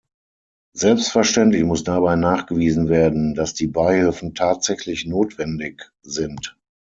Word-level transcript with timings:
Selbstverständlich 0.75 1.63
muss 1.63 1.83
dabei 1.83 2.15
nachgewiesen 2.15 2.89
werden, 2.89 3.35
dass 3.35 3.53
die 3.53 3.67
Beihilfen 3.67 4.33
tatsächlich 4.33 5.05
notwendig 5.05 5.91
sind. 6.01 6.57